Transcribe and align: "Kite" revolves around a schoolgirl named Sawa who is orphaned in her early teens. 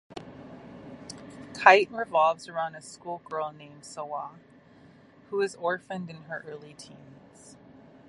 "Kite" 1.53 1.91
revolves 1.91 2.47
around 2.47 2.73
a 2.73 2.81
schoolgirl 2.81 3.51
named 3.51 3.85
Sawa 3.85 4.31
who 5.29 5.41
is 5.41 5.53
orphaned 5.53 6.09
in 6.09 6.23
her 6.23 6.43
early 6.47 6.73
teens. 6.73 7.55